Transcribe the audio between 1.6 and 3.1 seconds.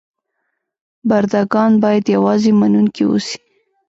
باید یوازې منونکي